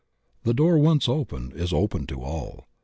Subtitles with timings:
[0.41, 2.67] The door once open, it is open to all.